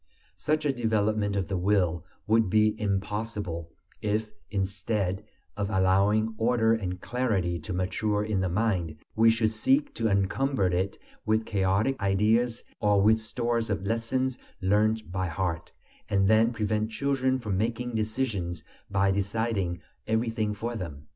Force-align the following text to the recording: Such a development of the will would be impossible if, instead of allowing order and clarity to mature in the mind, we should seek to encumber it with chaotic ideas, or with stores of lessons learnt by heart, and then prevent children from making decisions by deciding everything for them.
Such 0.37 0.65
a 0.65 0.73
development 0.73 1.35
of 1.35 1.47
the 1.47 1.55
will 1.59 2.03
would 2.25 2.49
be 2.49 2.73
impossible 2.81 3.71
if, 4.01 4.31
instead 4.49 5.23
of 5.55 5.69
allowing 5.69 6.33
order 6.39 6.73
and 6.73 6.99
clarity 6.99 7.59
to 7.59 7.71
mature 7.71 8.23
in 8.23 8.39
the 8.39 8.49
mind, 8.49 8.95
we 9.15 9.29
should 9.29 9.51
seek 9.51 9.93
to 9.93 10.07
encumber 10.07 10.65
it 10.65 10.97
with 11.23 11.45
chaotic 11.45 12.01
ideas, 12.01 12.63
or 12.79 12.99
with 12.99 13.19
stores 13.19 13.69
of 13.69 13.85
lessons 13.85 14.39
learnt 14.59 15.11
by 15.11 15.27
heart, 15.27 15.71
and 16.09 16.27
then 16.27 16.51
prevent 16.51 16.89
children 16.89 17.37
from 17.37 17.55
making 17.59 17.93
decisions 17.93 18.63
by 18.89 19.11
deciding 19.11 19.81
everything 20.07 20.55
for 20.55 20.75
them. 20.75 21.05